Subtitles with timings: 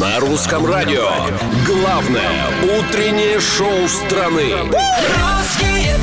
[0.00, 1.08] На русском радио.
[1.66, 2.46] Главное
[2.78, 4.52] утреннее шоу страны.
[4.62, 5.96] Русские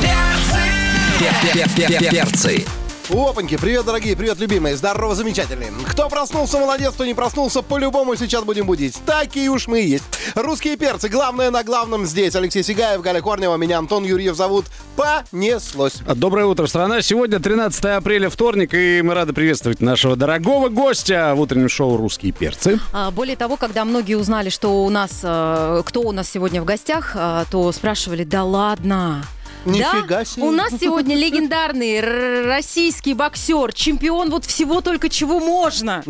[1.68, 2.10] перцы!
[2.10, 2.66] Перцы.
[3.14, 5.70] Опаньки, привет, дорогие, привет, любимые, здорово, замечательные.
[5.86, 8.98] Кто проснулся, молодец, кто не проснулся, по-любому сейчас будем будить.
[9.06, 10.04] Такие уж мы и есть.
[10.34, 12.34] Русские перцы, главное на главном здесь.
[12.34, 14.64] Алексей Сигаев, Галя Корнева, меня Антон Юрьев зовут.
[14.96, 15.98] Понеслось.
[16.16, 17.02] Доброе утро, страна.
[17.02, 22.32] Сегодня 13 апреля, вторник, и мы рады приветствовать нашего дорогого гостя в утреннем шоу «Русские
[22.32, 22.80] перцы».
[22.92, 26.64] А, Более того, когда многие узнали, что у нас, э, кто у нас сегодня в
[26.64, 29.22] гостях, э, то спрашивали, да ладно.
[29.64, 30.24] Нифига да?
[30.24, 30.42] себе.
[30.44, 32.00] У нас сегодня легендарный
[32.46, 36.02] российский боксер, чемпион вот всего только чего можно.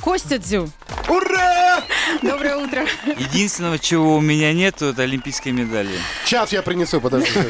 [0.00, 0.70] Костя Дзю.
[1.08, 1.82] Ура!
[2.22, 2.84] Доброе утро.
[3.18, 5.90] Единственного, чего у меня нету, это олимпийской медали.
[6.24, 7.30] Сейчас я принесу, подожди.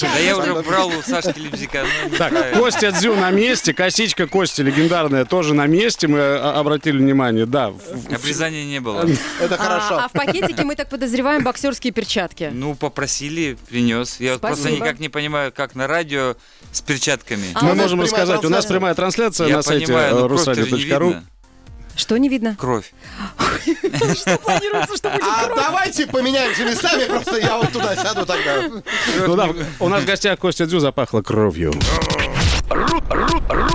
[0.00, 1.84] Да я уже брал у Сашки Лебзика.
[2.10, 2.58] но Так.
[2.58, 7.72] Костя Дзю на месте, косичка Кости легендарная тоже на месте, мы э, обратили внимание, да.
[8.12, 9.06] Обрезания не было.
[9.40, 9.98] Это А, хорошо.
[10.04, 12.50] а в пакетике мы так подозреваем боксерские перчатки.
[12.52, 14.18] Ну, попросили, принес.
[14.20, 14.84] Я вот просто Спасибо.
[14.88, 16.36] Никак не понимаю, как на радио
[16.72, 17.48] с перчатками.
[17.54, 20.28] А Мы можем рассказать, у нас прямая трансляция Я на сайте э,
[20.64, 21.24] видно.
[21.94, 22.56] Что не видно?
[22.58, 22.92] Кровь.
[24.14, 25.58] Что планируется, что будет А кровь?
[25.58, 28.70] давайте поменяемся местами, просто я вот туда сяду тогда.
[29.26, 29.50] Ну да,
[29.80, 31.72] у нас в гостях Костя Дзю запахло кровью.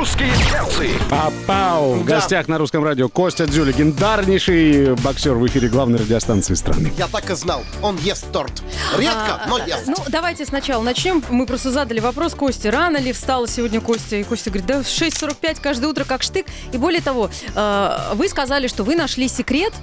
[0.03, 0.89] Ру- ру- Русские перцы.
[1.09, 1.93] Папау!
[1.95, 2.15] В Да.
[2.15, 6.91] гостях на русском радио Костя Дзю, легендарнейший боксер в эфире главной радиостанции страны.
[6.97, 8.51] Я так и знал, он ест торт.
[8.97, 9.83] Редко, но ест.
[9.87, 11.23] Ну, давайте сначала начнем.
[11.29, 14.17] Мы просто задали вопрос Косте, рано ли встала сегодня Костя?
[14.17, 16.47] И Костя говорит, да в 6.45 каждое утро как штык.
[16.73, 19.73] И более того, э, вы сказали, что вы нашли секрет,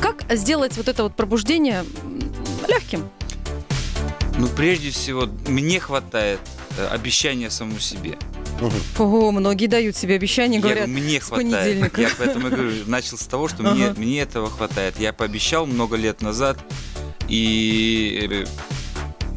[0.00, 1.84] как сделать вот это вот пробуждение
[2.66, 3.08] легким.
[4.38, 6.40] Ну, прежде всего, мне хватает
[6.78, 8.16] э, обещания самому себе.
[8.98, 11.50] Ого, многие дают себе обещания, Я говорят, говорю, мне с хватает.
[11.52, 12.00] понедельника.
[12.00, 14.00] Я поэтому и говорю, начал с того, что мне, Ага.
[14.00, 14.98] мне этого хватает.
[14.98, 16.58] Я пообещал много лет назад,
[17.28, 18.46] и, э,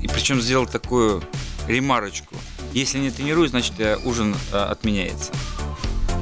[0.02, 1.22] и причем сделал такую
[1.68, 2.36] ремарочку.
[2.74, 5.32] Если не тренируюсь, значит э, ужин э, отменяется.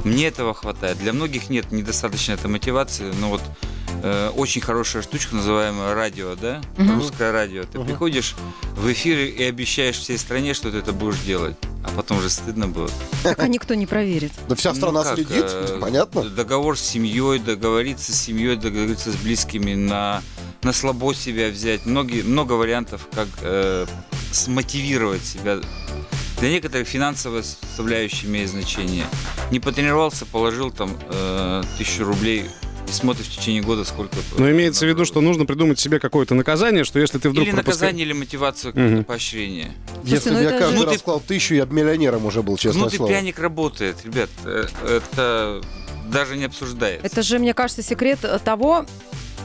[0.04, 0.98] Мне этого хватает.
[0.98, 3.42] Для многих нет, недостаточно этой мотивации, но вот
[4.02, 6.60] э, очень хорошая штучка, называемая радио, да?
[6.76, 6.96] Мгм.
[7.00, 7.64] Русское радио.
[7.64, 8.34] Ты приходишь
[8.76, 11.56] в эфир и обещаешь всей стране, что ты это будешь делать.
[11.84, 12.92] А потом же стыдно будет.
[13.22, 14.32] Так а никто не проверит.
[14.48, 16.24] Да вся страна Ну как, следит, э, понятно?
[16.24, 20.22] Договор с семьей, договориться с семьей, договориться с близкими, на,
[20.62, 21.86] на слабо себя взять.
[21.86, 23.86] Многие, много вариантов, как э,
[24.32, 25.58] смотивировать себя.
[26.40, 29.06] Для некоторых финансовая составляющая имеет значение.
[29.50, 32.46] Не потренировался, положил там э, тысячу рублей
[32.88, 34.16] и смотришь в течение года, сколько...
[34.38, 37.52] Но имеется в виду, что нужно придумать себе какое-то наказание, что если ты вдруг Или
[37.54, 39.04] пропуска- наказание, или мотивацию, какое-то Мгм.
[39.04, 39.72] поощрение.
[40.04, 42.42] Если ну бы я каждый же- раз Ну, ты- клал тысячу, я бы миллионером уже
[42.42, 43.08] был, Внутренний слово.
[43.10, 44.30] пряник работает, ребят.
[44.44, 45.60] э, Это
[46.10, 47.06] даже не обсуждается.
[47.06, 48.86] Это же, мне кажется, секрет того,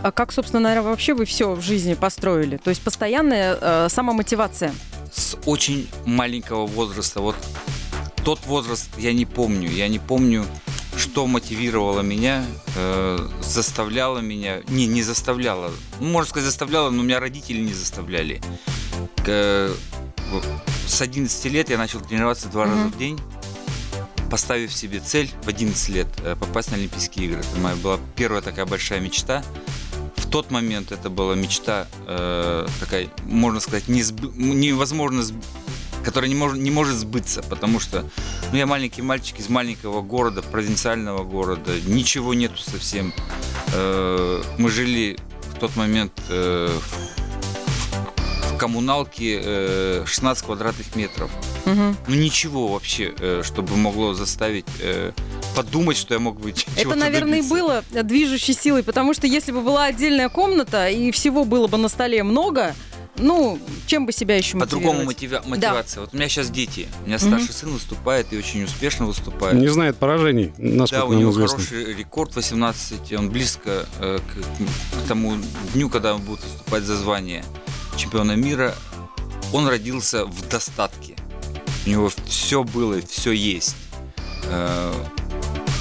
[0.02, 2.58] а как, собственно, наверное, вообще вы все в жизни построили.
[2.58, 4.74] То есть постоянная э, самомотивация.
[5.14, 7.20] с очень маленького возраста.
[7.22, 7.36] Вот
[8.24, 9.70] тот возраст я не помню.
[9.70, 10.46] Я не помню,
[10.98, 12.46] что мотивировало меня,
[12.76, 14.62] э, заставляло меня.
[14.68, 15.72] Не, не заставляло.
[16.00, 18.42] Ну, можно сказать, заставляло, но меня родители не заставляли.
[19.26, 19.72] К-
[20.88, 22.92] с 11 лет я начал тренироваться два раза Мгм.
[22.92, 23.20] в день.
[24.30, 27.40] Поставив себе цель в 11 лет э, попасть на Олимпийские игры.
[27.42, 29.44] Это моя была первая такая большая мечта.
[30.16, 35.44] В тот момент это была мечта э, такая, можно сказать, несбы- невозможно, сб-
[36.04, 38.06] которая не может, не может сбыться, потому что
[38.52, 43.14] ну, я маленький мальчик из маленького города, провинциального города, ничего нету совсем.
[43.74, 45.18] Э, мы жили
[45.56, 47.14] в тот момент э, в,
[48.64, 51.30] коммуналке э, 16 квадратных метров.
[51.66, 51.98] Мгм.
[52.08, 55.12] Ну ничего вообще, э, чтобы могло заставить э,
[55.54, 57.54] подумать, что я мог быть Это, наверное, и добиться.
[57.54, 61.90] было движущей силой, потому что если бы была отдельная комната и всего было бы на
[61.90, 62.74] столе много,
[63.18, 66.02] ну, чем бы себя еще По-другому мотива- мотивация.
[66.02, 66.88] Вот у меня сейчас дети.
[67.04, 69.56] У меня старший сын выступает и очень успешно выступает.
[69.56, 71.58] Не знает поражений, насколько Да, у него известно.
[71.58, 75.38] хороший рекорд 18, и он близко э, к, к тому
[75.74, 77.44] дню, когда он будет выступать за звание
[77.98, 78.74] чемпиона мира.
[79.52, 81.16] Он родился в достатке.
[81.86, 83.76] У него все было, все есть.
[84.46, 84.92] Э,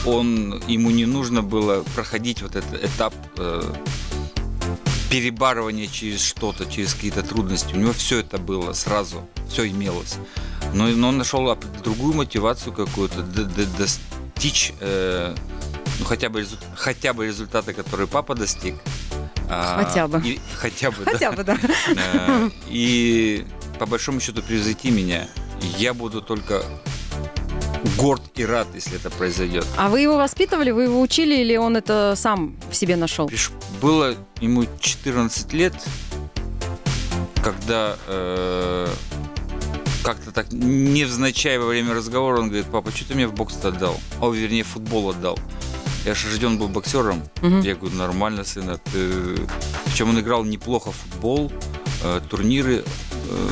[0.05, 3.63] он, ему не нужно было проходить вот этот этап э,
[5.13, 7.75] перебарывания через что-то, через какие-то трудности.
[7.75, 10.15] У него все это было сразу, все имелось.
[10.73, 11.55] Но, но он нашел
[11.85, 13.23] другую мотивацию какую-то,
[13.79, 15.35] достичь э,
[15.99, 18.75] ну, хотя, бы хотя бы результата, который папа достиг.
[19.51, 20.19] А, Хотя бы.
[20.27, 21.13] и- хотя бы, да.
[21.13, 21.59] Хотя бы, да.
[21.97, 23.45] Э, И
[23.79, 25.29] по большому счету превзойти меня.
[25.79, 26.65] Я буду только
[27.99, 29.67] горд и рад, если это произойдет.
[29.77, 33.31] А вы его воспитывали, вы его учили или он это сам в себе нашел?
[33.81, 35.75] Было ему 14 лет,
[37.43, 38.89] когда э,
[40.05, 43.99] как-то так невзначай во время разговора он говорит, папа, что ты мне в бокс отдал?
[44.21, 45.39] О, вернее, в футбол отдал.
[46.05, 47.23] Я же рожден был боксером.
[47.43, 47.61] Мгм.
[47.61, 48.79] Я говорю, нормально, сына.
[48.93, 49.47] Ты...
[49.85, 51.53] Причем он играл неплохо в футбол,
[52.03, 52.85] э, турниры.
[53.31, 53.49] э,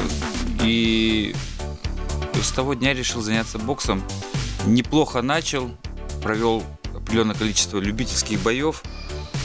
[0.62, 1.34] и
[2.42, 4.02] с того дня решил заняться боксом.
[4.66, 5.70] Неплохо начал,
[6.22, 6.62] провел
[6.94, 8.82] определенное количество любительских боев.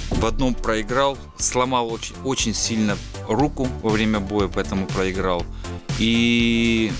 [0.10, 2.98] В одном проиграл, сломал очень, очень сильно
[3.28, 5.44] руку во время боя, поэтому проиграл.
[6.00, 6.92] И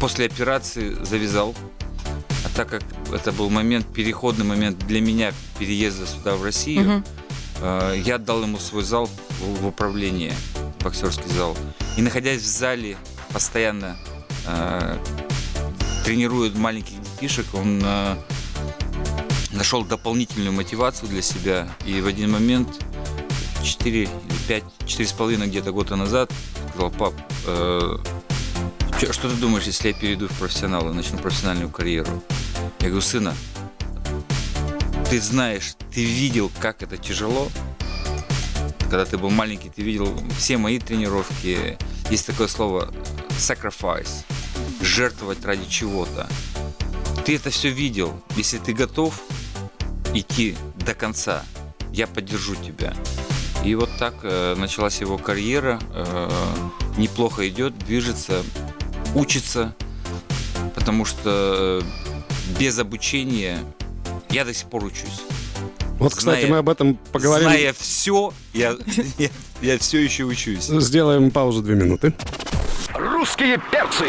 [0.00, 1.54] после операции завязал.
[2.44, 2.82] А так как
[3.12, 7.04] это был момент, переходный момент для меня переезда сюда, в Россию, Мгм.
[7.62, 10.34] э, я отдал ему свой зал в, в управление,
[10.80, 11.56] боксерский зал.
[11.96, 12.96] И находясь в зале,
[13.36, 13.98] постоянно
[14.46, 14.98] э,
[16.02, 18.16] тренирует маленьких детишек, он э,
[19.50, 21.68] нашел дополнительную мотивацию для себя.
[21.84, 22.82] И в один момент,
[23.62, 24.08] 4 или
[24.48, 26.32] 5, 4,5 где-то года назад,
[26.70, 27.12] сказал, пап,
[27.46, 27.98] э,
[29.10, 32.22] что ты думаешь, если я перейду в профессионалы, начну профессиональную карьеру?
[32.80, 33.34] Я говорю, сына,
[35.10, 37.50] ты знаешь, ты видел, как это тяжело,
[38.84, 41.76] когда ты был маленький, ты видел все мои тренировки.
[42.08, 42.94] Есть такое слово
[43.38, 44.24] sacrifice,
[44.80, 46.26] жертвовать ради чего-то.
[47.24, 48.12] Ты это все видел.
[48.36, 49.20] Если ты готов
[50.14, 51.44] идти до конца,
[51.92, 52.94] я поддержу тебя.
[53.64, 55.80] И вот так э, началась его карьера.
[55.92, 56.30] Э,
[56.96, 58.42] неплохо идет, движется,
[59.14, 59.74] учится,
[60.74, 61.82] потому что
[62.58, 63.58] без обучения
[64.30, 65.22] я до сих пор учусь.
[65.98, 67.48] Вот, кстати, Зная- мы об этом поговорим.
[67.48, 68.76] Зная все, я,
[69.18, 69.30] я,
[69.62, 70.66] я все еще учусь.
[70.66, 72.14] Сделаем паузу две минуты.
[73.06, 74.06] Русские перцы.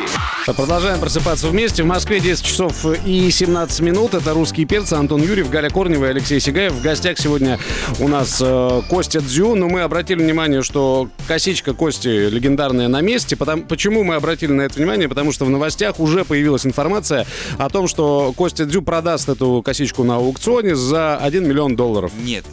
[0.48, 1.84] Продолжаем просыпаться вместе.
[1.84, 4.16] В Москве 10 часов и 17 минут.
[4.16, 4.94] Это «Русские перцы».
[4.94, 6.74] Антон Юрьев, Галя Корнева и Алексей Сигаев.
[6.74, 7.60] В гостях сегодня
[8.00, 9.54] у нас э, Костя Дзю.
[9.54, 13.36] Но мы обратили внимание, что косичка Кости легендарная на месте.
[13.36, 15.08] Потому, почему мы обратили на это внимание?
[15.08, 17.28] Потому что в новостях уже появилась информация
[17.60, 22.12] о том, что Костя Дзю продаст эту косичку на аукционе за 1 миллион долларов.
[22.24, 22.46] Нет.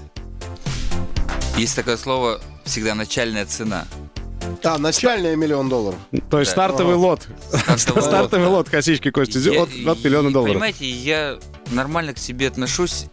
[1.56, 3.86] Есть такое слово всегда начальная цена.
[4.62, 5.98] А, начальная миллион долларов.
[6.30, 6.66] То есть Да.
[6.66, 7.26] стартовый лот.
[7.50, 8.04] Стартовый лот.
[8.04, 10.52] Стартовый лот косички Кости Дзю Я- от, от миллиона и, долларов.
[10.54, 11.38] Понимаете, я
[11.70, 13.06] нормально к себе отношусь,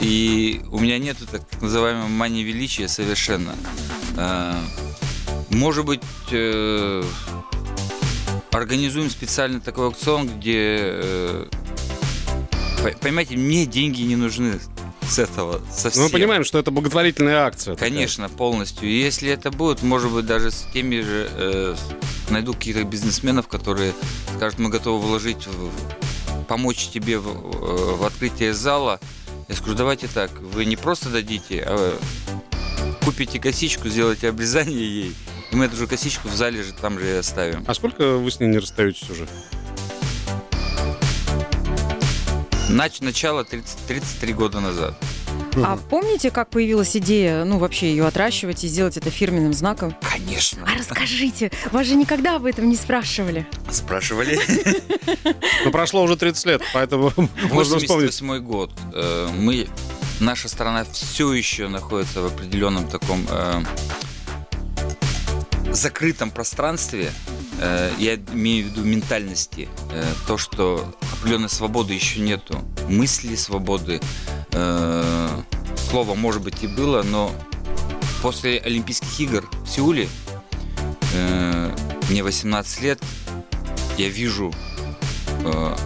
[0.00, 3.54] и у меня нету так называемой мании величия совершенно.
[4.16, 4.56] А,
[5.50, 6.00] Может быть,
[6.30, 7.02] э,
[8.52, 11.46] организуем специально такой аукцион, где, э,
[12.82, 14.60] по- понимаете, мне деньги не нужны
[15.10, 16.02] с этого совсем.
[16.02, 17.74] Ну, Мы понимаем, что это благотворительная акция.
[17.74, 17.90] такая.
[17.90, 18.88] Конечно, полностью.
[18.88, 21.76] И если это будет, может быть, даже с теми же э,
[22.30, 23.92] найду каких-то бизнесменов, которые
[24.36, 29.00] скажут, мы готовы вложить, в- помочь тебе в, э, в открытие зала.
[29.48, 31.98] Я скажу, давайте так, вы не просто дадите, а
[33.04, 35.14] купите косичку, сделайте обрезание ей,
[35.50, 37.64] и мы эту же косичку в зале же там же и оставим.
[37.66, 39.26] А сколько вы с ней не расстаетесь уже?
[42.70, 44.94] Нач- начало 30 33 года назад.
[45.56, 49.96] А помните, как появилась идея, ну, вообще ее отращивать и сделать это фирменным знаком?
[50.00, 50.64] Конечно.
[50.72, 53.46] А расскажите, вас же никогда об этом не спрашивали.
[53.70, 54.38] Спрашивали.
[55.64, 57.88] Ну, прошло уже 30 лет, поэтому можно вспомнить.
[58.20, 58.72] 88 год.
[58.94, 59.68] Э, Мы,
[60.20, 63.62] наша страна все еще находится в определенном таком э,
[65.72, 67.12] закрытом пространстве.
[67.60, 69.68] Э, Я имею в виду ментальности.
[69.92, 70.84] Э, То, что
[71.18, 72.58] определенной свободы еще нету.
[72.88, 74.00] Мысли свободы.
[74.52, 75.28] Э,
[75.90, 77.32] Слово, может быть, и было, но
[78.22, 80.08] после Олимпийских игр в Сеуле
[82.08, 83.00] мне 18 лет,
[83.98, 84.52] я вижу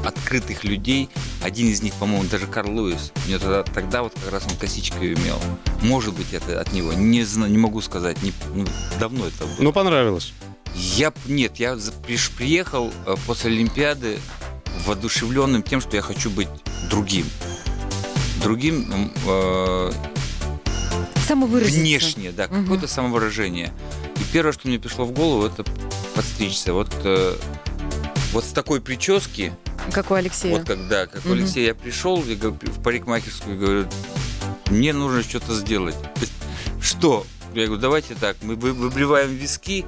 [0.05, 1.09] открытых людей.
[1.43, 3.13] Один из них, по-моему, даже Карл Луис.
[3.27, 5.41] Мне тогда, тогда вот как раз он косичку имел.
[5.81, 6.93] Может быть, это от него.
[6.93, 8.23] Не не могу сказать.
[8.23, 8.67] Не- ну,
[8.99, 9.57] давно это было.
[9.61, 10.33] Ну, понравилось.
[10.75, 11.77] Я нет, я
[12.37, 14.19] приехал э, после Олимпиады
[14.87, 16.49] воодушевленным тем, что я хочу быть
[16.91, 17.27] другим.
[18.43, 19.93] Другим э,
[21.29, 22.65] внешне, да, Мгм.
[22.65, 23.73] какое-то самовыражение.
[24.17, 25.65] И первое, что мне пришло в голову, это
[26.15, 26.73] подстричься.
[26.73, 27.37] Вот, э,
[28.33, 29.53] вот с такой прически,
[29.93, 30.59] Как у Алексея.
[30.59, 31.39] вот когда, как у Мгм.
[31.39, 33.87] Алексея, я пришел я говорю, в парикмахерскую и говорю,
[34.71, 35.95] мне нужно что-то сделать.
[36.81, 37.27] Что?
[37.55, 39.85] Я говорю, давайте так, мы вы- выбриваем виски,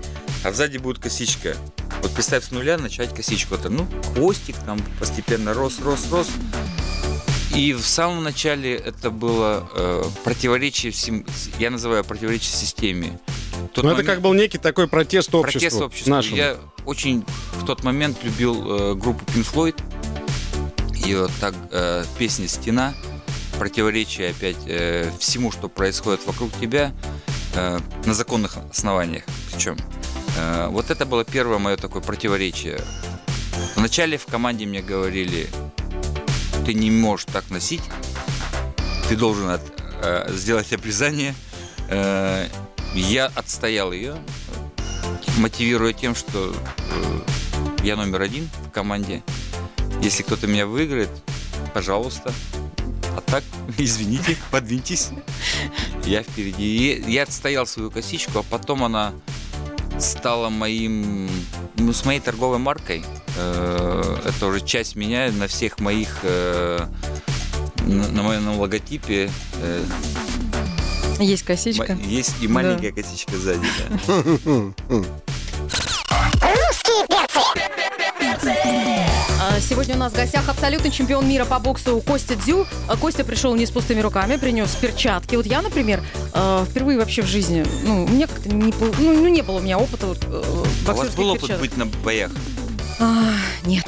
[0.47, 1.57] а сзади будет косичка.
[2.03, 3.57] Вот представь с нуля начать косичку.
[3.57, 6.29] Это, ну, хвостик там постепенно рос, рос, рос.
[7.53, 11.25] И в самом начале это было э, противоречие всем,
[11.59, 13.19] я называю противоречие системе.
[13.73, 15.61] тот Ну, это момент- как был некий такой протест обществу.
[15.61, 16.11] протест обществу.
[16.11, 16.37] нашему.
[16.37, 17.25] Я очень
[17.55, 19.83] в тот момент любил э, группу Pink Floyd.
[20.95, 22.95] Ее так э, песня «Стена»,
[23.59, 26.93] противоречие опять э, всему, что происходит вокруг тебя,
[27.55, 29.77] э, на законных основаниях причем.
[30.37, 32.81] Э, вот это было первое мое такое противоречие.
[33.75, 35.49] Вначале в команде мне говорили,
[36.65, 37.83] ты не можешь так носить,
[39.09, 39.63] ты должен от-
[40.03, 41.35] э, сделать обрезание.
[41.89, 42.49] Э,
[42.95, 44.17] я отстоял ее,
[45.39, 46.55] мотивируя тем, что
[46.91, 47.21] э,
[47.85, 49.23] я номер один в команде.
[50.03, 51.11] Если кто-то меня выиграет,
[51.73, 52.33] пожалуйста.
[53.17, 53.43] А так,
[53.79, 55.11] извините, подвиньтесь.
[56.05, 56.93] Я впереди.
[56.93, 59.13] И я отстоял свою косичку, а потом она
[59.99, 61.29] стала моим,
[61.77, 63.05] ну, с моей торговой маркой.
[63.37, 66.87] Э, Это уже часть меня на всех моих, э,
[67.87, 69.85] на, моем логотипе э,
[71.21, 71.95] Есть косичка.
[71.95, 73.67] есть и маленькая косичка сзади.
[74.07, 75.05] да.
[79.61, 82.67] Сегодня у нас в гостях абсолютный чемпион мира по боксу Костя Дзю.
[82.89, 85.35] А, Костя пришел не с пустыми руками, принес перчатки.
[85.37, 86.03] Вот я, например,
[86.35, 89.61] э, впервые вообще в жизни, ну, у меня как-то не, ну, ну, не было у
[89.61, 91.61] меня опыта вот, э, А У вас боксерских был опыт перчаток.
[91.63, 92.31] быть на боях?
[93.01, 93.33] А,
[93.65, 93.87] нет.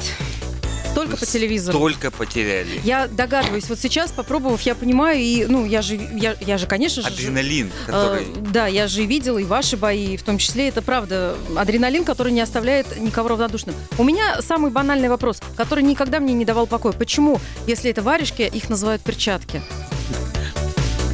[0.99, 1.77] Только по телевизору.
[1.77, 2.81] Столько потеряли.
[2.83, 7.01] Я догадываюсь, вот сейчас, попробовав, я понимаю, и, ну, я же, я, я же, конечно
[7.01, 7.07] же...
[7.07, 8.25] Адреналин, э, который...
[8.51, 12.41] да, я же видела и ваши бои, в том числе, это правда, адреналин, который не
[12.41, 13.75] оставляет никого равнодушным.
[13.97, 16.93] У меня самый банальный вопрос, который никогда мне не давал покоя.
[16.93, 19.61] Почему, если это варежки, их называют перчатки?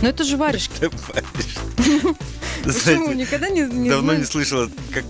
[0.01, 0.73] Ну это же варежки.
[1.77, 2.15] Почему?
[2.65, 5.03] Знаете, Никогда не, давно не слышала, как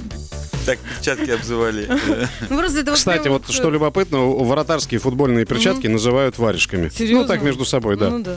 [0.66, 1.88] так перчатки обзывали.
[2.50, 6.92] Ну, Кстати, вот что любопытно, у- вратарские футбольные перчатки называют варежками.
[7.00, 8.10] Ну, так между собой, да.
[8.10, 8.36] Ну да.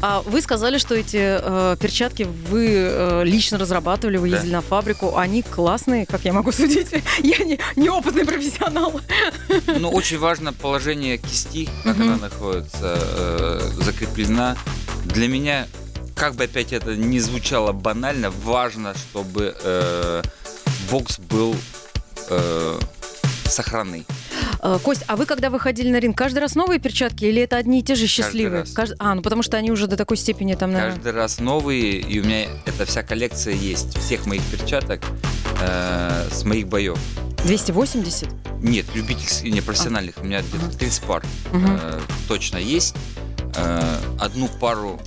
[0.00, 4.36] А вы сказали, что эти э, перчатки вы э, лично разрабатывали, вы Да.
[4.36, 5.16] ездили на фабрику.
[5.16, 6.88] Они классные, как я могу судить.
[7.22, 9.00] Я не, неопытный профессионал.
[9.78, 14.56] Но очень важно положение кисти, как она находится, э, закреплена.
[15.04, 15.66] Для меня,
[16.16, 20.22] как бы опять это не звучало банально, важно, чтобы э,
[20.90, 21.54] бокс был
[22.30, 22.78] э,
[23.46, 24.06] сохранный.
[24.62, 27.80] Э, Кость, а вы когда выходили на ринг, каждый раз новые перчатки или это одни
[27.80, 28.60] и те же счастливые?
[28.62, 28.74] раз.
[28.74, 30.94] Кажд- А, ну потому что они уже до такой степени там, наверное...
[30.96, 35.00] Каждый раз новые, и у меня эта вся коллекция есть, всех моих перчаток
[35.60, 36.98] э, с моих боев.
[37.44, 38.28] 280?
[38.62, 40.16] Нет, любительских, не профессиональных.
[40.18, 41.22] У меня где-то 30 пар
[41.52, 41.78] Мгм.
[41.80, 42.94] э, точно есть.
[43.56, 43.82] Э,
[44.18, 44.98] одну пару...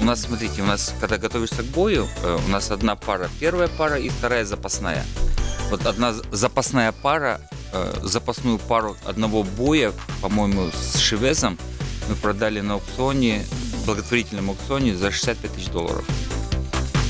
[0.00, 3.68] У нас, смотрите, у нас, когда готовишься к бою, э, у нас одна пара первая
[3.68, 5.04] пара и вторая запасная.
[5.70, 7.40] Вот одна запасная пара,
[7.72, 11.58] э, запасную пару одного боя, по-моему, с Шивезом
[12.08, 13.44] мы продали на аукционе,
[13.86, 16.04] благотворительном аукционе за 65 тысяч долларов.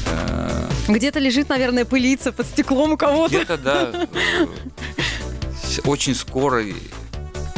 [0.06, 3.34] Э, Где-то лежит, наверное, пылиться под стеклом у кого-то.
[3.34, 4.06] где-то, да.
[5.84, 6.62] Очень скоро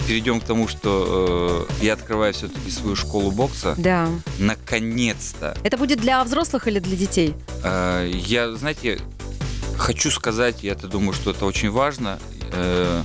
[0.06, 3.74] перейдем к тому, что э, я открываю все-таки свою школу бокса.
[3.78, 4.08] Да.
[4.38, 5.56] Наконец-то.
[5.64, 7.34] Это будет для взрослых или для детей?
[7.62, 9.00] Э, Я, знаете,
[9.76, 12.18] хочу сказать, я это думаю, что это очень важно.
[12.52, 13.02] Э,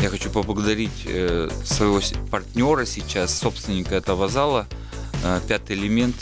[0.00, 2.00] Я хочу поблагодарить э, своего
[2.30, 4.66] партнера сейчас, собственника этого зала,
[5.22, 6.16] э, пятый элемент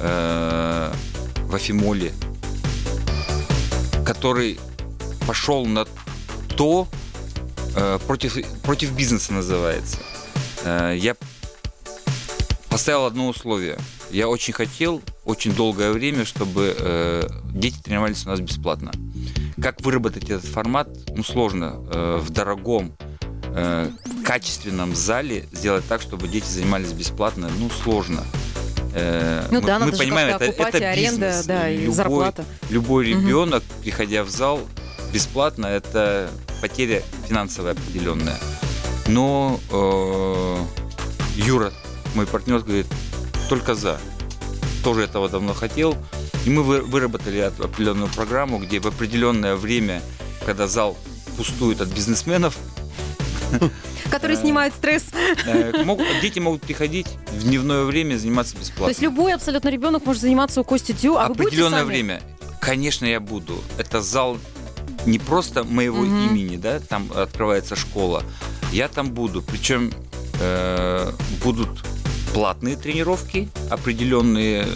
[0.00, 0.92] э,
[1.48, 2.12] в Афимоле,
[4.04, 4.58] который
[5.26, 5.86] пошел на
[6.56, 6.86] то,
[8.06, 9.98] против, против бизнеса называется.
[10.64, 11.16] Э, Я
[12.68, 13.78] поставил одно условие.
[14.10, 18.92] Я очень хотел, очень долгое время, чтобы э, дети тренировались у нас бесплатно.
[19.60, 20.88] Как выработать этот формат?
[21.14, 21.74] Ну, сложно.
[21.92, 22.96] Э, в дорогом,
[23.44, 23.90] э,
[24.24, 28.22] качественном зале сделать так, чтобы дети занимались бесплатно, ну, сложно.
[28.94, 31.46] Э, Ну мы- да, мы понимаем, это- окупать это аренда, бизнес.
[31.46, 32.44] да, и Любой- зарплата.
[32.70, 34.60] Любой ребенок, приходя в зал
[35.12, 38.36] бесплатно, это потеря финансовая определенная.
[39.08, 40.56] Но э,
[41.36, 41.72] Юра,
[42.14, 42.86] мой партнер, говорит,
[43.48, 43.98] только за.
[44.82, 45.96] Тоже этого давно хотел.
[46.44, 50.00] И мы вы- выработали от- определенную программу, где в определенное время,
[50.44, 50.96] когда зал
[51.36, 52.56] пустует от бизнесменов,
[54.10, 55.04] Которые Э, снимают стресс.
[55.46, 58.88] э, могут- дети могут приходить в дневное время заниматься То бесплатно.
[58.90, 62.22] есть любой абсолютно ребенок может заниматься у Кости Дю, а определенное время.
[62.60, 63.60] Конечно, я буду.
[63.78, 64.38] Это зал
[65.06, 66.28] не просто моего Мгм.
[66.34, 68.22] имени, да, там открывается школа.
[68.72, 69.42] Я там буду.
[69.42, 69.92] Причем
[70.40, 71.12] э,
[71.42, 71.68] будут
[72.34, 74.66] платные тренировки, определенные.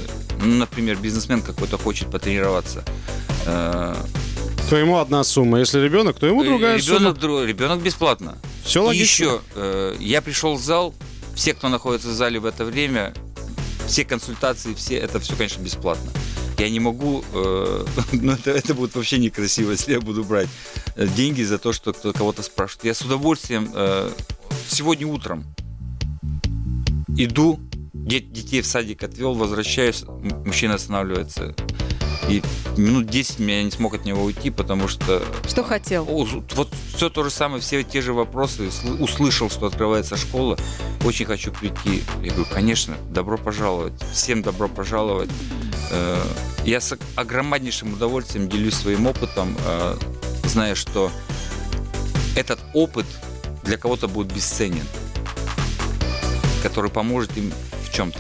[0.43, 2.85] Ну, например, бизнесмен какой-то хочет потренироваться.
[3.47, 3.95] Э,
[4.71, 5.59] То ему одна сумма.
[5.59, 7.35] Если ребенок, то ему другая ребенок, сумма.
[7.35, 8.39] дру- ребенок бесплатно.
[8.65, 9.25] Все И логично.
[9.25, 10.95] еще, э, я пришел в зал,
[11.35, 13.13] все, кто находится в зале в это время,
[13.87, 16.11] все консультации, все, это все, конечно, бесплатно.
[16.61, 20.49] Я не могу, э, ну это, это будет вообще некрасиво, если я буду брать
[20.95, 22.85] э, деньги за то, что кто кого-то спрашивает.
[22.85, 24.11] Я с удовольствием э,
[24.69, 25.47] сегодня утром
[27.17, 27.59] иду,
[27.95, 30.05] де- детей в садик отвел, возвращаюсь,
[30.45, 31.55] мужчина останавливается.
[32.29, 32.43] И
[32.77, 36.05] минут 10 я не смог от него уйти, потому что Что хотел?
[36.05, 38.67] вот все то же самое, все те же вопросы.
[38.69, 40.57] Сл- Услышал, что открывается школа.
[41.05, 42.03] Очень хочу прийти.
[42.23, 43.95] Я говорю, конечно, добро пожаловать.
[44.13, 45.31] Всем добро пожаловать.
[45.91, 46.23] Э,
[46.65, 49.97] Я с огромнейшим удовольствием делюсь своим опытом, э,
[50.45, 51.11] зная, что
[52.37, 53.07] этот опыт
[53.65, 54.85] для кого-то будет бесценен,
[56.63, 57.53] который поможет им
[57.89, 58.19] в чем-то.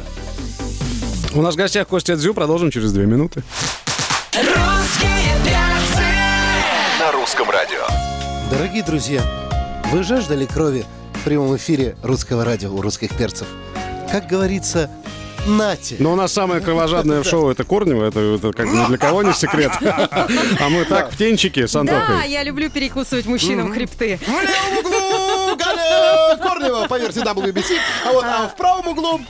[1.34, 2.34] У нас в гостях Костя Дзю.
[2.34, 3.42] Продолжим через две минуты.
[4.32, 6.04] Русские перцы.
[7.00, 7.84] На русском радио.
[8.48, 9.22] Дорогие друзья,
[9.90, 10.84] вы жаждали крови
[11.14, 13.48] в прямом эфире русского радио у русских перцев?
[14.12, 14.88] Как говорится,
[15.48, 15.96] нате.
[15.98, 18.04] Но у нас самое кровожадное в шоу это Корнева.
[18.04, 19.72] Это, это как бы ни для кого не секрет.
[19.80, 22.28] А мы так, птенчики с Да, Антохой.
[22.30, 24.20] я люблю перекусывать мужчинам хребты.
[24.24, 25.56] В левом углу
[26.40, 29.20] Корнева по версии WBC, а вот а в правом углу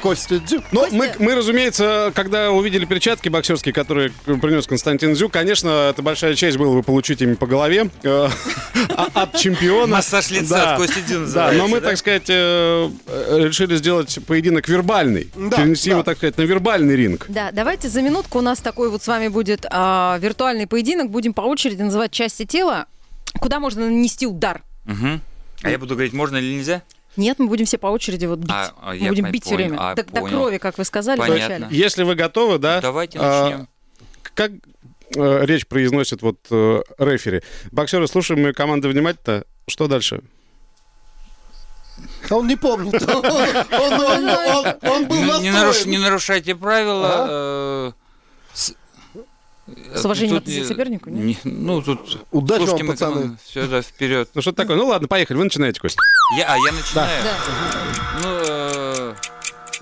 [0.00, 0.62] Костя Дзю.
[0.72, 6.34] Ну, мы, мы, разумеется, когда увидели перчатки боксерские, которые принес Константин Дзю, конечно, это большая
[6.34, 8.28] честь было бы получить ими по голове э,
[8.96, 9.96] а- от чемпиона.
[9.96, 11.02] Массаж лица от Кости
[11.34, 15.30] Да, но мы, так сказать, э, решили сделать поединок вербальный.
[15.34, 17.26] Да, Перенести его, так сказать, на вербальный ринг.
[17.28, 21.10] Да, давайте за минутку у нас такой вот с вами будет а, виртуальный поединок.
[21.10, 22.86] Будем по очереди называть части тела,
[23.38, 24.62] куда можно нанести удар.
[25.62, 26.82] А я буду говорить, можно или нельзя?
[27.16, 28.50] Нет, мы будем все по очереди вот бить.
[28.50, 29.76] А, а, мы я будем бить все время.
[29.78, 31.56] А, до, до крови, как вы сказали Понятно.
[31.56, 31.76] вначале.
[31.76, 32.80] Если вы готовы, да?
[32.80, 33.68] Давайте а, начнем.
[34.34, 34.50] Как
[35.16, 37.42] э, речь произносит вот э, рефери?
[37.72, 39.44] Боксеры, слушаем мы команды внимательно.
[39.66, 40.20] Что дальше?
[42.28, 42.94] А Он не помнит.
[43.02, 43.22] Он,
[45.06, 45.90] был не, наруш- настроен.
[45.90, 47.94] не нарушайте правила.
[49.94, 51.44] С- уважением тут к сопернику, нет?
[51.44, 52.26] не- ну, тут...
[52.30, 53.36] Удачи вам, слушайте пацаны.
[53.44, 54.28] Все, да, вперед.
[54.34, 54.76] Ну что такое?
[54.76, 55.96] Ну ладно, поехали, вы начинаете, Кость.
[56.38, 57.24] Я, а, я начинаю?
[57.24, 57.36] Да.
[58.22, 59.14] Ну, э,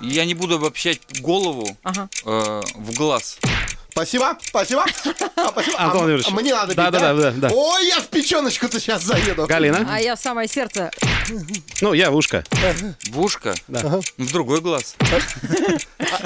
[0.00, 2.09] я не буду обобщать голову Ага.
[2.25, 3.38] э, в глаз.
[3.94, 4.84] Спасибо, спасибо.
[5.36, 5.78] А, спасибо.
[5.78, 7.50] Антон а мне надо бить, Да, да, да, да, да.
[7.54, 9.46] Ой, я в печеночку-то сейчас заеду.
[9.46, 9.87] Галина?
[9.88, 10.90] А я в самое сердце.
[11.80, 12.42] Ну, я в ушко.
[13.11, 13.54] В ушко?
[13.68, 14.00] Да.
[14.18, 14.96] В другой глаз.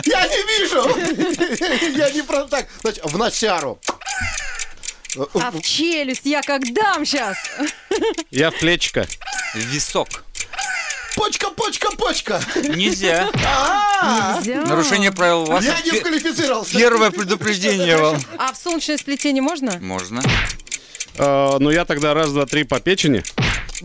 [0.07, 1.95] Я не вижу.
[1.99, 2.67] Я не просто так.
[2.81, 3.79] Значит, в носяру.
[5.35, 7.37] А в челюсть я как дам сейчас.
[8.31, 9.07] Я в плечико.
[9.55, 10.25] В висок.
[11.17, 12.41] Почка, почка, почка.
[12.57, 13.29] Нельзя.
[13.45, 14.63] А, Нельзя.
[14.65, 15.65] Нарушение правил у вас.
[15.65, 16.79] Я Пе- дисквалифицировался.
[16.79, 18.21] Первое предупреждение вам.
[18.39, 19.79] А в солнечное сплетение можно?
[19.81, 20.23] Можно.
[21.17, 23.25] Э, ну, я тогда раз, два, три по печени.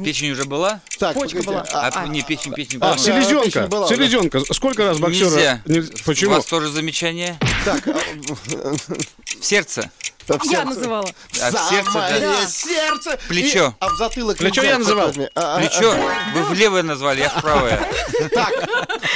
[0.03, 0.81] Печень уже была?
[0.99, 1.71] Так, Почка погодите.
[1.73, 1.89] была.
[1.93, 2.95] А, не, печень, печень А, была.
[2.97, 3.43] селез- селезенка.
[3.45, 3.95] печень была, да.
[3.95, 4.53] Селезенка.
[4.53, 5.29] Сколько раз боксера...
[5.29, 5.61] Нельзя.
[5.65, 6.31] Не- У Почему?
[6.35, 7.37] вас тоже замечание?
[7.65, 9.91] Так, В сердце.
[10.27, 11.09] А, в Я называла.
[11.41, 12.47] А в сердце, Самое да.
[12.47, 13.19] сердце.
[13.27, 13.67] Плечо.
[13.67, 14.37] И- а в затылок.
[14.37, 15.07] Плечо я называл.
[15.07, 15.27] возьми.
[15.35, 15.95] А, а, Плечо.
[16.33, 17.79] Вы в левое назвали, я в правое.
[18.33, 18.51] Так,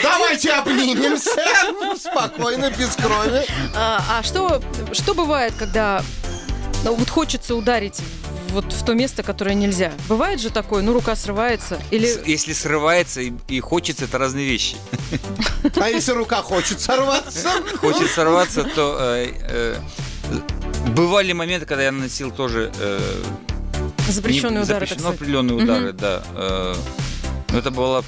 [0.03, 1.31] давайте обнимемся.
[1.99, 3.45] Спокойно, без крови.
[3.75, 4.61] А, а что,
[4.93, 6.03] что бывает, когда
[6.83, 8.01] ну, вот хочется ударить
[8.49, 9.91] вот в то место, которое нельзя?
[10.07, 14.77] Бывает же такое, ну рука срывается или Если срывается и, и хочется, это разные вещи.
[15.75, 17.49] А если рука хочет сорваться?
[17.79, 19.75] Хочет сорваться, то э, э,
[20.95, 22.99] бывали моменты, когда я наносил тоже э,
[24.09, 26.23] запрещенные не- удары, запрещено определенные удары, да.
[26.35, 26.75] э,
[27.51, 28.03] но это было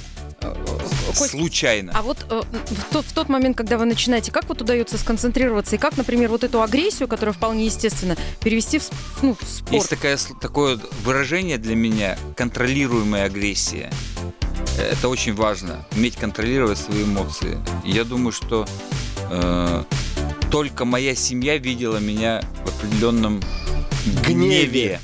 [1.18, 1.92] Кость, случайно.
[1.94, 5.76] А вот э, в, тот, в тот момент, когда вы начинаете, как вот удается сконцентрироваться
[5.76, 8.88] и как, например, вот эту агрессию, которая вполне естественно, перевести в,
[9.22, 9.72] ну, в спорт?
[9.72, 13.90] Есть такая, такое выражение для меня контролируемая агрессия.
[14.78, 17.58] Э, Это очень важно, уметь контролировать свои эмоции.
[17.84, 18.66] Я думаю, что
[19.30, 19.84] э,
[20.50, 23.40] только моя семья видела меня в определенном
[24.26, 24.66] Гневе.
[24.66, 25.00] гневе.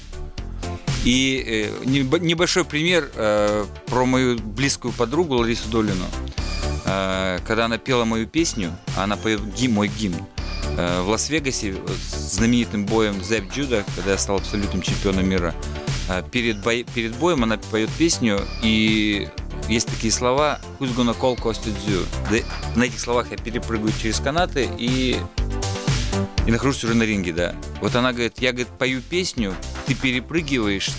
[1.05, 6.05] И э, небо- небольшой пример э, про мою близкую подругу Ларису Долину.
[6.85, 10.17] Э, когда она пела мою песню, она поет гимн, мой гимн,
[10.77, 11.77] э, в Лас-Вегасе э,
[12.11, 15.55] с знаменитым боем Зэп Джуда, когда я стал абсолютным чемпионом мира,
[16.09, 19.29] э, перед, бой- перед боем она поет песню, и
[19.69, 22.39] есть такие слова «Who's gonna call Костю Дзю?» Да,
[22.75, 25.19] На этих словах я перепрыгиваю через канаты и
[26.47, 27.55] и нахожусь уже на ринге, да.
[27.81, 29.55] Вот она говорит, я, говорит, пою песню,
[29.87, 30.91] ты перепрыгиваешь,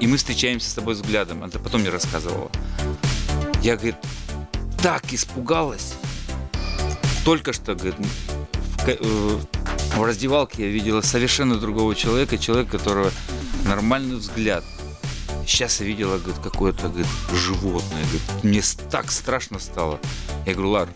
[0.00, 1.42] и мы встречаемся с тобой взглядом.
[1.42, 2.50] Она потом мне рассказывала.
[3.62, 3.96] Я, говорит,
[4.82, 5.94] так испугалась.
[7.24, 9.38] Только что, говорит, в, э,
[9.96, 13.12] в раздевалке я видела совершенно другого человека, человека, которого
[13.64, 14.64] нормальный взгляд.
[15.46, 18.02] Сейчас я видела, говорит, какое-то говорит, животное.
[18.02, 20.00] Говорит, мне так страшно стало.
[20.46, 20.88] Я говорю, Лар,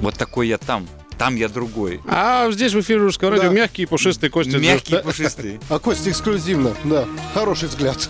[0.00, 0.86] вот такой я там,
[1.20, 2.00] там я другой.
[2.08, 3.54] А здесь в эфире русского радио Да.
[3.54, 4.56] мягкие, пушистые кости.
[4.56, 4.98] Мягкий, Да.
[5.00, 5.60] пушистый.
[5.68, 7.04] А Костя эксклюзивно, да.
[7.34, 8.08] Хороший взгляд.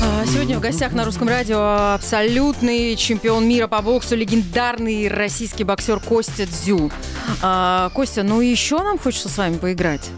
[0.00, 5.98] А, Сегодня в гостях на русском радио абсолютный чемпион мира по боксу, легендарный российский боксер
[5.98, 6.92] Костя Дзю.
[7.42, 10.08] А, Костя, ну еще нам хочется с вами поиграть.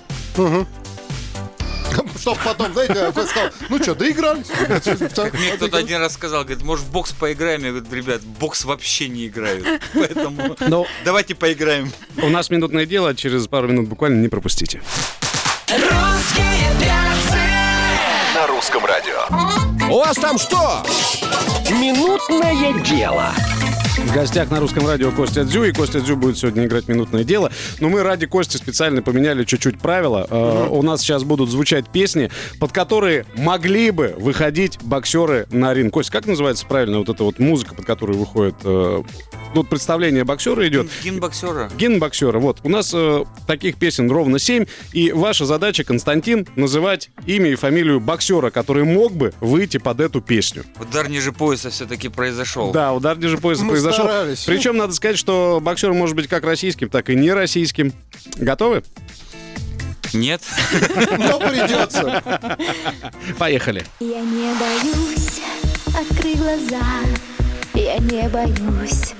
[2.25, 4.47] Чтоб потом, знаете, сказал, ну что, доигрались?
[5.35, 7.63] Мне кто-то один раз сказал, говорит, может в бокс поиграем?
[7.63, 9.83] Я говорю, ребят, бокс вообще не играют.
[9.93, 11.93] Поэтому Но давайте поиграем.
[12.23, 14.81] у нас минутное дело, через пару минут буквально не пропустите.
[15.69, 17.39] Русские перцы.
[18.35, 19.27] На русском радио.
[19.93, 20.83] У вас там что?
[21.73, 23.35] Минутное дело.
[24.15, 27.51] Гостях на русском радио Костя Дзю, и Костя Дзю будет сегодня играть «Минутное дело».
[27.81, 30.25] Но мы ради Кости специально поменяли чуть-чуть правила.
[30.31, 35.93] Э, У нас сейчас будут звучать песни, под которые могли бы выходить боксеры на ринг.
[35.93, 38.55] Костя, как называется правильно вот эта вот музыка, под которую выходит...
[38.63, 39.03] э,
[39.53, 40.89] Тут представление боксера идет.
[41.05, 41.71] Гимн боксера.
[41.77, 42.39] Гимн боксера.
[42.41, 47.55] Вот, у нас э, таких песен ровно 7, и ваша задача, Константин, называть имя и
[47.55, 50.65] фамилию боксера, который мог бы выйти под эту песню.
[50.81, 52.73] Удар ниже пояса все-таки произошел.
[52.73, 54.04] Да, удар ниже пояса Мы произошел.
[54.05, 54.45] Старались.
[54.45, 57.93] Причем надо сказать, что боксер может быть как российским, так и не российским.
[58.37, 58.83] Готовы?
[60.13, 60.43] Нет?
[61.19, 62.23] Но придется.
[63.39, 63.85] Поехали.
[64.01, 65.41] Я не боюсь,
[65.89, 66.85] открыть глаза
[67.75, 69.15] Я не боюсь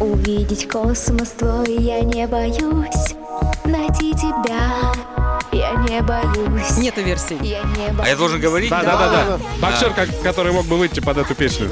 [0.00, 3.14] увидеть космос твой Я не боюсь
[3.64, 4.92] найти тебя
[5.52, 7.36] Я не боюсь Нету версий.
[7.42, 8.70] Я не боюсь А я должен говорить?
[8.70, 9.40] Да, да, да, да.
[9.60, 11.70] Боксер, как- который мог бы выйти под эту песню.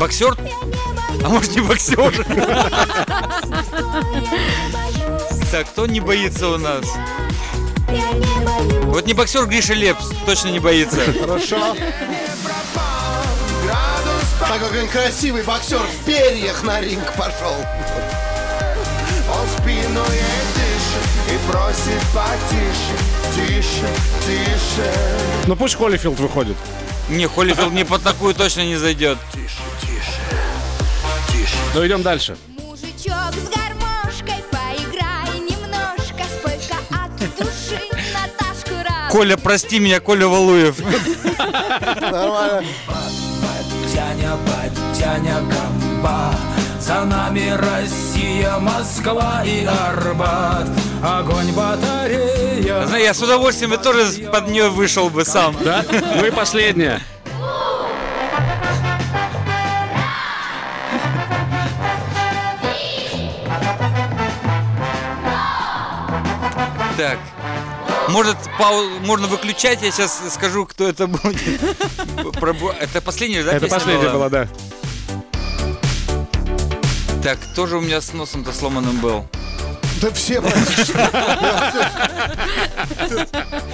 [0.00, 0.36] Боксер?
[1.24, 2.26] А может не боксер?
[5.50, 6.84] Так, кто не боится у нас?
[7.88, 11.00] Не Вот не боксер Гриша Лепс, точно не боится.
[11.20, 11.76] Хорошо.
[14.40, 17.54] Так как он красивый боксер в перьях на ринг пошел.
[19.30, 22.96] Он спину ей дышит и просит потише,
[23.34, 23.88] тише,
[24.26, 24.92] тише.
[25.46, 26.56] Ну пусть Холлифилд выходит.
[27.10, 29.18] Не, Холлифилд мне под такую точно не зайдет.
[31.74, 32.36] Ну идем дальше.
[32.58, 37.80] Мужичок с гармошкой Поиграй немножко Спой-ка от души
[38.12, 40.78] Наташку раз Коля, прости меня, Коля Валуев.
[42.00, 42.64] Нормально.
[46.88, 50.66] За нами Россия, Москва и Арбат.
[51.04, 52.86] Огонь батарея.
[52.86, 55.54] Знаешь, я с удовольствием бы тоже под нее вышел бы сам.
[55.62, 55.84] Да?
[56.16, 57.02] Ну и последнее.
[66.98, 67.16] Так.
[68.08, 71.60] Может, пау- можно выключать, я сейчас скажу, кто это будет.
[72.80, 74.48] Это последняя, да, Это песня последнее было, да.
[77.22, 79.24] Так, кто же у меня с носом-то сломанным был?
[80.00, 80.92] Да все практически.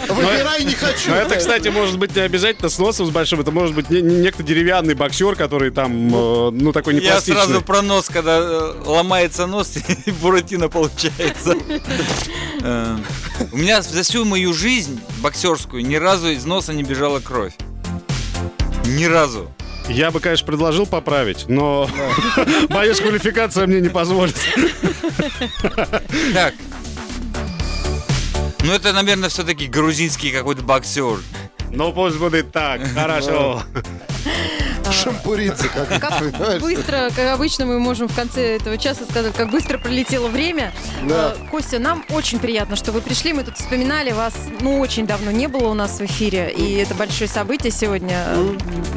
[0.09, 1.11] Выбирай не хочу.
[1.11, 3.41] Но это, кстати, может быть не обязательно с носом с большим.
[3.41, 7.21] Это может быть не, не- некто деревянный боксер, который там, э, ну, такой не Я
[7.21, 9.75] сразу про нос, когда э, ломается нос,
[10.07, 11.57] и буратино получается.
[12.65, 12.97] Э,
[13.53, 17.53] У меня за всю мою жизнь боксерскую ни разу из носа не бежала кровь.
[18.87, 19.51] Ни разу.
[19.87, 21.91] Я бы, конечно, предложил поправить, но
[22.71, 24.35] боюсь, квалификация мне не позволит.
[26.33, 26.55] Так.
[28.61, 31.19] Ну это, наверное, все-таки грузинский какой-то боксер.
[31.71, 32.81] Ну, пусть будет так.
[32.95, 33.63] Хорошо.
[35.03, 39.79] Шампуриться как Как быстро, как обычно, мы можем в конце этого часа сказать, как быстро
[39.79, 40.73] пролетело время.
[41.09, 41.35] Да.
[41.37, 43.33] Э, Костя, нам очень приятно, что вы пришли.
[43.33, 46.53] Мы тут вспоминали вас, ну, очень давно не было у нас в эфире.
[46.57, 48.25] И это большое событие сегодня.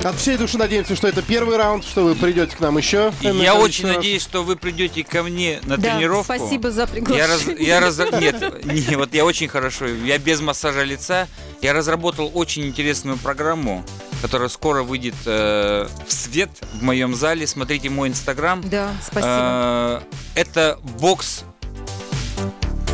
[0.03, 3.12] От всей души надеемся, что это первый раунд, что вы придете к нам еще.
[3.21, 6.25] Я очень надеюсь, что вы придете ко мне на Да, тренировку.
[6.25, 7.27] спасибо за Я приглашение.
[7.27, 11.27] раз, я раз, нет, не, вот я очень хорошо, я без массажа лица,
[11.62, 13.83] я разработал очень интересную программу,
[14.21, 17.45] которая скоро выйдет э, в свет в моем зале.
[17.47, 18.62] Смотрите мой инстаграм.
[18.67, 19.30] Да, спасибо.
[19.30, 20.01] Э,
[20.36, 21.43] это бокс,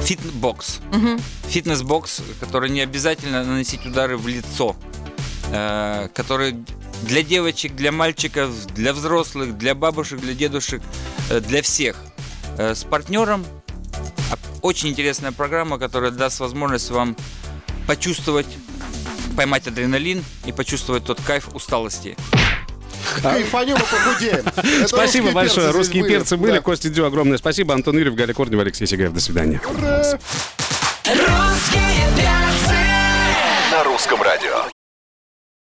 [0.04, 1.20] фитнес-бокс, Мгм.
[1.48, 4.76] фитнес-бокс, который не обязательно наносить удары в лицо,
[5.52, 6.56] э, который
[7.04, 10.82] для девочек, для мальчиков, для взрослых, для бабушек, для дедушек,
[11.30, 11.98] э, для всех.
[12.58, 13.46] Э, с партнером
[14.32, 17.16] а, очень интересная программа, которая даст возможность вам
[17.88, 18.48] почувствовать,
[19.34, 22.16] поймать адреналин и почувствовать тот кайф усталости.
[23.22, 24.44] Кайфанем и похудеем.
[24.56, 25.66] Это Спасибо русские большое.
[25.68, 26.54] перцы Русские перцы были.
[26.54, 26.62] Да.
[26.62, 27.74] Костя Дю, огромное спасибо.
[27.74, 29.14] Антон Юрьев, Галя Корнева, Алексей Сигаев.
[29.14, 29.62] До свидания.
[29.66, 30.12] Русские
[32.16, 32.76] перцы.
[33.72, 34.73] На русском радио.